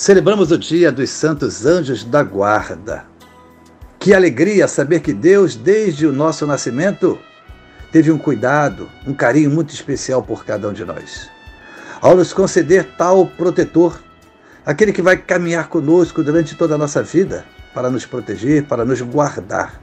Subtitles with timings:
[0.00, 3.04] celebramos o dia dos Santos Anjos da Guarda.
[3.98, 7.18] Que alegria saber que Deus, desde o nosso nascimento,
[7.92, 11.28] teve um cuidado, um carinho muito especial por cada um de nós.
[12.00, 14.00] Ao nos conceder tal protetor,
[14.64, 19.02] aquele que vai caminhar conosco durante toda a nossa vida para nos proteger, para nos
[19.02, 19.78] guardar,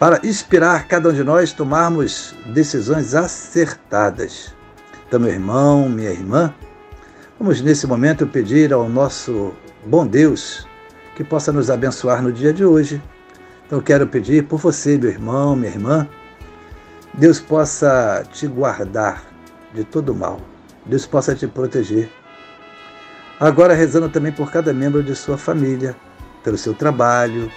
[0.00, 4.52] para inspirar cada um de nós tomarmos decisões acertadas.
[5.06, 6.52] Então, meu irmão, minha irmã,
[7.44, 9.52] vamos nesse momento pedir ao nosso
[9.84, 10.66] bom Deus
[11.14, 13.02] que possa nos abençoar no dia de hoje.
[13.66, 16.08] Então, quero pedir por você, meu irmão, minha irmã,
[17.12, 19.22] Deus possa te guardar
[19.74, 20.40] de todo mal.
[20.86, 22.10] Deus possa te proteger.
[23.38, 25.94] Agora rezando também por cada membro de sua família,
[26.42, 27.52] pelo seu trabalho,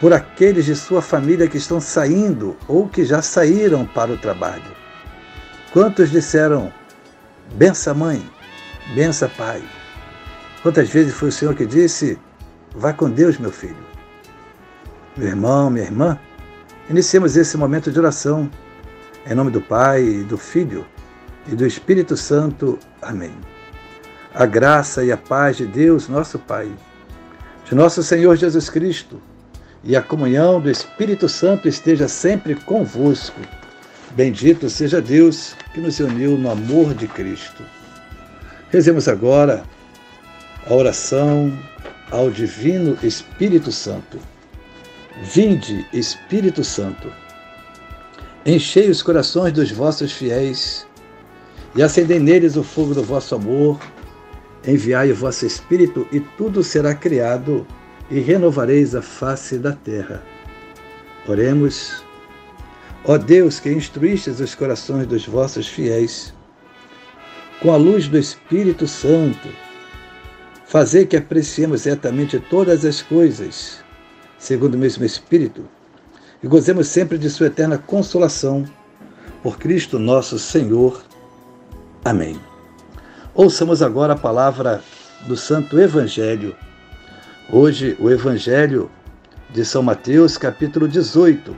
[0.00, 4.74] por aqueles de sua família que estão saindo ou que já saíram para o trabalho.
[5.70, 6.72] Quantos disseram:
[7.58, 8.26] bença mãe,
[8.94, 9.62] bença pai?
[10.62, 12.18] Quantas vezes foi o Senhor que disse:
[12.74, 13.86] vá com Deus, meu filho?
[15.16, 16.18] Meu irmão, minha irmã,
[16.88, 18.48] Iniciemos esse momento de oração.
[19.28, 20.86] Em nome do Pai, do Filho
[21.48, 22.78] e do Espírito Santo.
[23.02, 23.32] Amém.
[24.32, 26.70] A graça e a paz de Deus, nosso Pai,
[27.68, 29.20] de nosso Senhor Jesus Cristo
[29.82, 33.40] e a comunhão do Espírito Santo esteja sempre convosco.
[34.12, 37.64] Bendito seja Deus que nos uniu no amor de Cristo.
[38.70, 39.62] Rezemos agora
[40.66, 41.56] a oração
[42.10, 44.18] ao Divino Espírito Santo.
[45.22, 47.10] Vinde, Espírito Santo,
[48.44, 50.86] enchei os corações dos vossos fiéis
[51.74, 53.78] e acendei neles o fogo do vosso amor.
[54.66, 57.64] Enviai o vosso Espírito e tudo será criado
[58.10, 60.22] e renovareis a face da terra.
[61.28, 62.04] Oremos.
[63.04, 66.34] Ó Deus, que instruístes os corações dos vossos fiéis,
[67.60, 69.48] com a luz do Espírito Santo,
[70.66, 73.84] fazei que apreciemos retamente todas as coisas
[74.38, 75.64] segundo o mesmo Espírito,
[76.42, 78.64] e gozemos sempre de Sua eterna consolação.
[79.42, 81.02] Por Cristo nosso Senhor.
[82.04, 82.38] Amém.
[83.34, 84.82] Ouçamos agora a palavra
[85.26, 86.54] do Santo Evangelho.
[87.50, 88.90] Hoje, o Evangelho
[89.50, 91.56] de São Mateus, capítulo 18,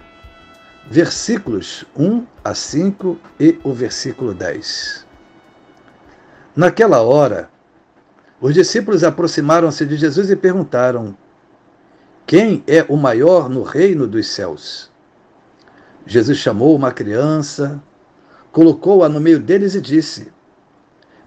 [0.91, 5.08] versículos 1 a 5 e o versículo 10.
[6.59, 7.49] Naquela hora,
[8.41, 11.17] os discípulos aproximaram-se de Jesus e perguntaram:
[12.27, 14.91] quem é o maior no reino dos céus?
[16.05, 17.81] Jesus chamou uma criança,
[18.51, 20.33] colocou-a no meio deles e disse: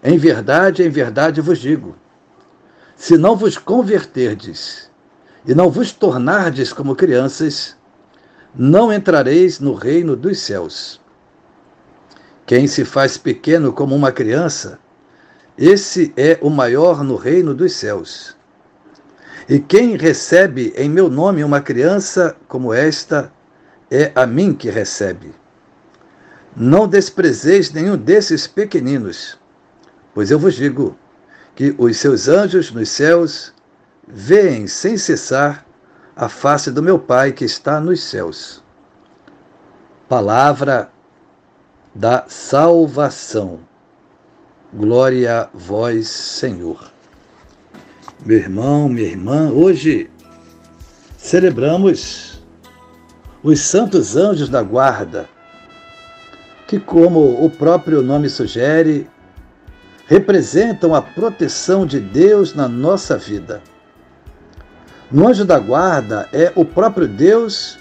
[0.04, 1.96] Em verdade, em verdade vos digo:
[2.98, 4.92] se não vos converterdes
[5.46, 7.78] e não vos tornardes como crianças,
[8.54, 11.00] não entrareis no reino dos céus.
[12.46, 14.78] Quem se faz pequeno como uma criança,
[15.62, 18.36] esse é o maior no reino dos céus.
[19.48, 23.32] E quem recebe em meu nome uma criança como esta,
[23.92, 25.36] é a mim que recebe.
[26.56, 29.40] Não desprezeis nenhum desses pequeninos,
[30.16, 30.98] pois eu vos digo
[31.54, 33.54] que os seus anjos nos céus
[34.08, 35.64] veem sem cessar
[36.16, 38.64] a face do meu Pai que está nos céus.
[40.10, 40.92] Palavra
[41.94, 43.71] da salvação.
[44.74, 46.90] Glória a vós, Senhor.
[48.26, 50.10] Meu irmão, minha irmã, hoje
[51.18, 52.42] celebramos
[53.44, 55.28] os santos anjos da guarda,
[56.70, 59.10] que, como o próprio nome sugere,
[60.08, 63.62] representam a proteção de Deus na nossa vida.
[65.12, 67.78] No anjo da guarda é o próprio Deus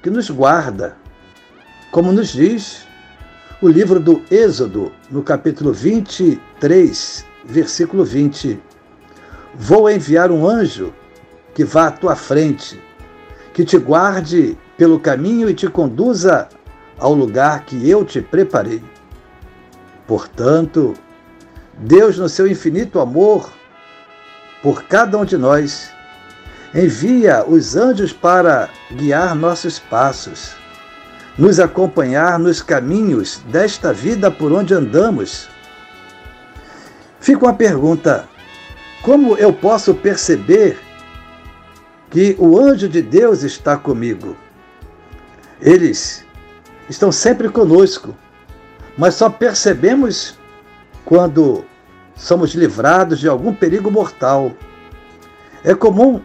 [0.00, 0.96] que nos guarda,
[1.90, 2.86] como nos diz
[3.62, 8.58] o livro do Êxodo, no capítulo 23, versículo 20
[9.54, 10.94] Vou enviar um anjo
[11.54, 12.80] que vá à tua frente,
[13.52, 16.48] que te guarde pelo caminho e te conduza
[16.98, 18.82] ao lugar que eu te preparei.
[20.06, 20.94] Portanto,
[21.76, 23.52] Deus, no seu infinito amor
[24.62, 25.90] por cada um de nós,
[26.74, 30.54] envia os anjos para guiar nossos passos,
[31.40, 35.48] nos acompanhar nos caminhos desta vida por onde andamos.
[37.18, 38.28] Fica uma pergunta:
[39.00, 40.78] como eu posso perceber
[42.10, 44.36] que o anjo de Deus está comigo.
[45.62, 46.26] Eles
[46.90, 48.14] estão sempre conosco,
[48.98, 50.38] mas só percebemos
[51.06, 51.64] quando
[52.16, 54.52] somos livrados de algum perigo mortal.
[55.64, 56.20] É comum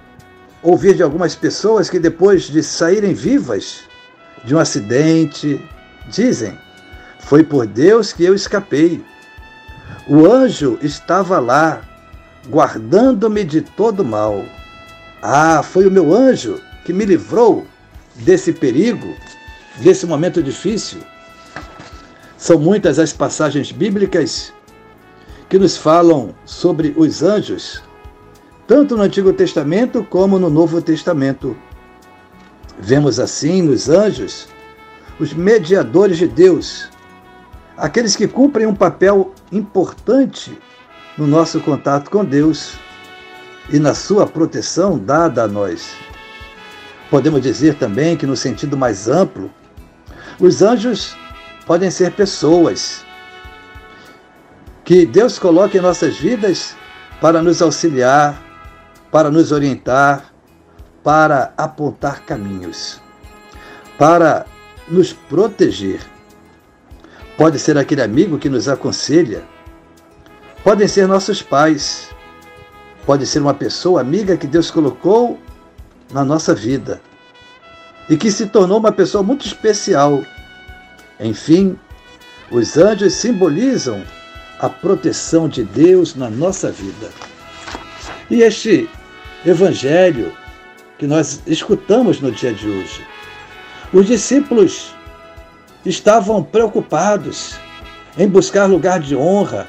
[0.62, 3.88] ouvir de algumas pessoas que depois de saírem vivas
[4.45, 5.59] de um acidente,
[6.07, 6.57] dizem:
[7.19, 9.03] Foi por Deus que eu escapei.
[10.07, 11.81] O anjo estava lá,
[12.47, 14.45] guardando-me de todo mal.
[15.21, 17.65] Ah, foi o meu anjo que me livrou
[18.15, 19.15] desse perigo,
[19.77, 21.00] desse momento difícil.
[22.38, 24.53] São muitas as passagens bíblicas
[25.50, 27.81] que nos falam sobre os anjos,
[28.68, 31.57] tanto no Antigo Testamento como no Novo Testamento.
[32.80, 34.48] Vemos assim nos anjos
[35.19, 36.89] os mediadores de Deus,
[37.77, 40.57] aqueles que cumprem um papel importante
[41.18, 42.74] no nosso contato com Deus
[43.69, 45.95] e na sua proteção dada a nós.
[47.10, 49.50] Podemos dizer também que, no sentido mais amplo,
[50.39, 51.16] os anjos
[51.66, 53.06] podem ser pessoas
[54.83, 56.75] que Deus coloca em nossas vidas
[57.22, 58.39] para nos auxiliar,
[59.12, 60.35] para nos orientar,
[61.06, 63.00] para apontar caminhos,
[63.96, 64.48] para
[64.88, 66.02] nos proteger.
[67.38, 69.44] Pode ser aquele amigo que nos aconselha,
[70.63, 72.10] podem ser nossos pais,
[73.06, 75.40] pode ser uma pessoa amiga que Deus colocou
[76.12, 77.00] na nossa vida
[78.10, 80.24] e que se tornou uma pessoa muito especial.
[81.19, 81.78] Enfim,
[82.50, 84.04] os anjos simbolizam
[84.60, 87.12] a proteção de Deus na nossa vida.
[88.28, 88.90] E este
[89.46, 90.34] evangelho
[90.97, 93.06] que nós escutamos no dia de hoje,
[93.94, 94.94] os discípulos
[95.86, 97.56] estavam preocupados
[98.18, 99.68] em buscar lugar de honra,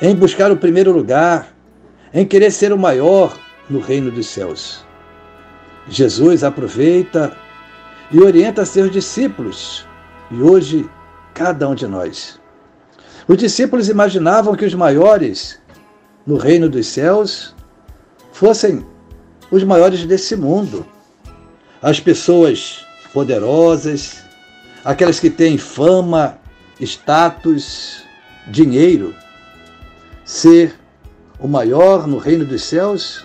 [0.00, 1.48] em buscar o primeiro lugar,
[2.14, 3.36] em querer ser o maior
[3.68, 4.84] no reino dos céus.
[5.88, 7.36] Jesus aproveita
[8.10, 9.86] e orienta seus discípulos,
[10.30, 10.88] e hoje
[11.34, 12.40] cada um de nós.
[13.26, 15.60] Os discípulos imaginavam que os maiores
[16.26, 17.54] no reino dos céus
[18.32, 18.86] fossem
[19.50, 20.86] os maiores desse mundo.
[21.80, 24.22] As pessoas poderosas,
[24.84, 26.38] aquelas que têm fama,
[26.80, 28.02] status,
[28.46, 29.14] dinheiro.
[30.24, 30.74] Ser
[31.38, 33.24] o maior no reino dos céus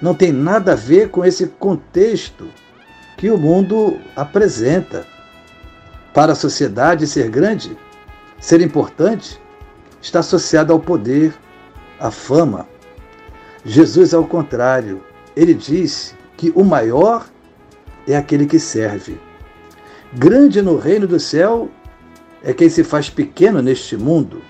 [0.00, 2.48] não tem nada a ver com esse contexto
[3.16, 5.06] que o mundo apresenta.
[6.14, 7.76] Para a sociedade, ser grande,
[8.40, 9.40] ser importante,
[10.00, 11.34] está associado ao poder,
[11.98, 12.66] à fama.
[13.64, 15.02] Jesus, ao contrário,
[15.36, 17.26] ele disse que o maior
[18.06, 19.20] é aquele que serve.
[20.12, 21.70] Grande no reino do céu
[22.42, 24.42] é quem se faz pequeno neste mundo,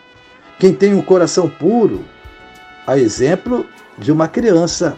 [0.58, 2.04] quem tem um coração puro,
[2.86, 3.66] a exemplo
[3.98, 4.96] de uma criança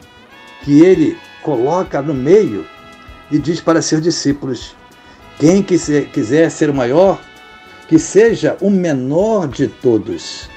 [0.63, 2.65] que ele coloca no meio
[3.31, 4.77] e diz para seus discípulos:
[5.39, 7.21] quem quiser ser o maior,
[7.89, 10.49] que seja o menor de todos.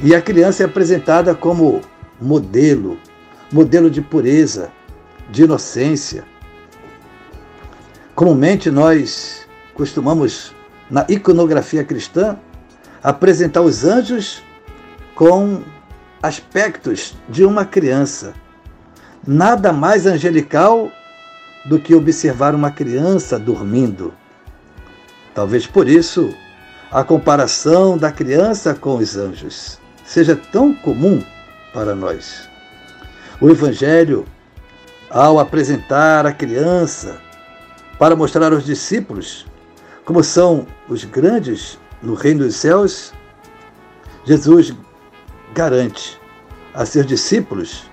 [0.00, 1.80] E a criança é apresentada como
[2.20, 2.98] modelo,
[3.52, 4.70] modelo de pureza,
[5.30, 6.24] de inocência.
[8.14, 10.54] Comumente nós costumamos,
[10.90, 12.36] na iconografia cristã,
[13.02, 14.42] apresentar os anjos
[15.14, 15.62] com
[16.22, 18.34] aspectos de uma criança.
[19.26, 20.90] Nada mais angelical
[21.64, 24.14] do que observar uma criança dormindo.
[25.34, 26.34] Talvez por isso
[26.90, 31.22] a comparação da criança com os anjos seja tão comum
[31.72, 32.48] para nós.
[33.40, 34.24] O Evangelho,
[35.10, 37.20] ao apresentar a criança
[37.98, 39.46] para mostrar aos discípulos
[40.04, 43.12] como são os grandes no reino dos céus,
[44.24, 44.74] Jesus
[45.54, 46.20] garante
[46.72, 47.90] a seus discípulos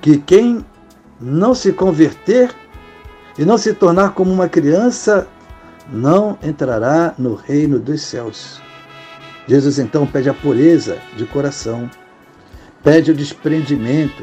[0.00, 0.64] que quem
[1.20, 2.54] não se converter
[3.38, 5.26] e não se tornar como uma criança,
[5.88, 8.60] não entrará no reino dos céus.
[9.46, 11.90] Jesus então pede a pureza de coração,
[12.82, 14.22] pede o desprendimento,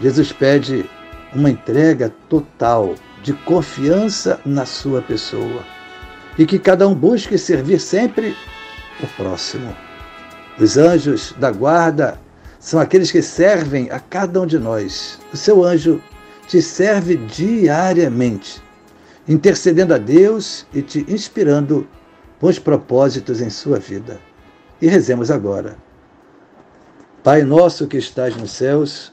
[0.00, 0.88] Jesus pede
[1.34, 5.62] uma entrega total de confiança na sua pessoa
[6.38, 8.36] e que cada um busque servir sempre
[9.00, 9.74] o próximo.
[10.58, 12.18] Os anjos da guarda
[12.58, 15.18] são aqueles que servem a cada um de nós.
[15.32, 16.00] O seu anjo
[16.46, 18.62] te serve diariamente,
[19.26, 21.86] intercedendo a Deus e te inspirando
[22.40, 24.20] bons propósitos em sua vida.
[24.80, 25.76] E rezemos agora.
[27.22, 29.12] Pai nosso que estás nos céus,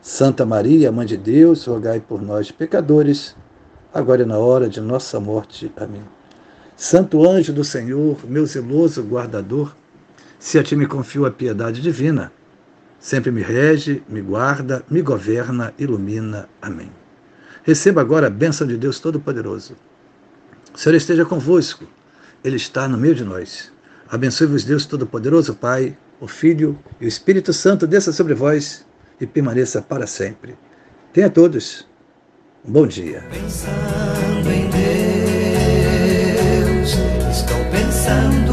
[0.00, 3.34] Santa Maria, Mãe de Deus, rogai por nós, pecadores,
[3.92, 5.72] agora e na hora de nossa morte.
[5.76, 6.02] Amém.
[6.76, 9.74] Santo anjo do Senhor, meu zeloso guardador,
[10.38, 12.32] se a ti me confio a piedade divina,
[13.00, 16.48] sempre me rege, me guarda, me governa, ilumina.
[16.62, 16.92] Amém.
[17.64, 19.74] Receba agora a bênção de Deus Todo-Poderoso.
[20.72, 21.84] O Senhor esteja convosco,
[22.44, 23.72] Ele está no meio de nós.
[24.08, 28.86] Abençoe-vos, Deus Todo-Poderoso, Pai, o Filho e o Espírito Santo, desça sobre vós
[29.20, 30.56] e permaneça para sempre.
[31.12, 31.86] Tenha todos
[32.64, 33.24] um bom dia.
[33.30, 34.68] Pensando em
[36.70, 36.92] Deus,
[37.30, 38.47] estou pensando